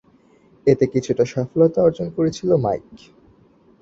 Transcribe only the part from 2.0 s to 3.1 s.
করেছিল মাইক।